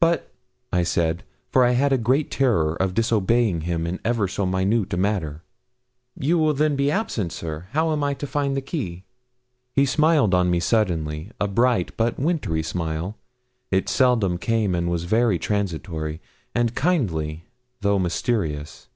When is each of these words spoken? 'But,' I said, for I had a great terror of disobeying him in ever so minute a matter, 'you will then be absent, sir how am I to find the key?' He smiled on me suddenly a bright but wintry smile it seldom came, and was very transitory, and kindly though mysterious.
'But,' 0.00 0.32
I 0.72 0.82
said, 0.82 1.22
for 1.52 1.64
I 1.64 1.70
had 1.70 1.92
a 1.92 1.98
great 1.98 2.32
terror 2.32 2.74
of 2.74 2.94
disobeying 2.94 3.60
him 3.60 3.86
in 3.86 4.00
ever 4.04 4.26
so 4.26 4.44
minute 4.44 4.92
a 4.92 4.96
matter, 4.96 5.44
'you 6.18 6.36
will 6.36 6.52
then 6.52 6.74
be 6.74 6.90
absent, 6.90 7.30
sir 7.32 7.68
how 7.70 7.92
am 7.92 8.02
I 8.02 8.14
to 8.14 8.26
find 8.26 8.56
the 8.56 8.60
key?' 8.60 9.04
He 9.72 9.86
smiled 9.86 10.34
on 10.34 10.50
me 10.50 10.58
suddenly 10.58 11.30
a 11.38 11.46
bright 11.46 11.96
but 11.96 12.18
wintry 12.18 12.64
smile 12.64 13.18
it 13.70 13.88
seldom 13.88 14.36
came, 14.36 14.74
and 14.74 14.90
was 14.90 15.04
very 15.04 15.38
transitory, 15.38 16.20
and 16.56 16.74
kindly 16.74 17.44
though 17.80 18.00
mysterious. 18.00 18.88